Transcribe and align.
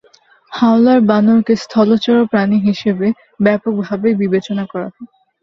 Howler 0.51 0.99
বানরকে 1.09 1.53
স্থলচর 1.63 2.17
প্রাণী 2.31 2.57
হিসেবে 2.67 3.07
ব্যাপকভাবে 3.39 4.09
বিবেচনা 4.21 4.63
করা 4.71 4.87
হয়। 4.87 5.07